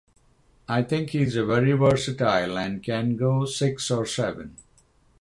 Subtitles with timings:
[0.67, 4.55] I think he is very versatile and can go six or seven.